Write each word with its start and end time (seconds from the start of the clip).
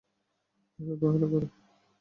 তাকে 0.79 0.91
অবহেলা 0.97 1.27
করে। 1.31 1.47